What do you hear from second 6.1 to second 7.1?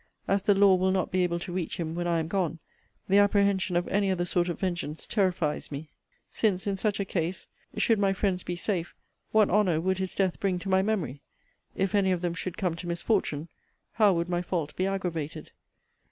since, in such a